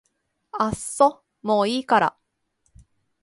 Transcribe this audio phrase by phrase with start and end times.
[0.51, 2.17] あっそもういいから